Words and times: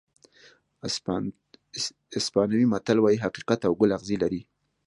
اسپانوي 2.19 2.65
متل 2.73 2.97
وایي 3.01 3.23
حقیقت 3.25 3.59
او 3.67 3.73
ګل 3.79 3.91
اغزي 3.97 4.17
لري. 4.23 4.41